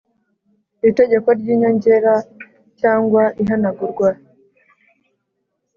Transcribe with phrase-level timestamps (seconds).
[0.89, 2.13] itegeko ry inyongera
[2.79, 4.09] cyangwa ihanagurwa